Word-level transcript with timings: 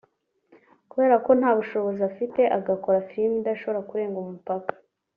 kubera 0.89 1.15
ko 1.25 1.31
nta 1.39 1.51
bushobozi 1.57 2.01
afite 2.09 2.41
agakora 2.57 3.05
filime 3.09 3.35
idashobora 3.39 3.85
kurenga 3.89 4.17
umupaka 4.19 4.73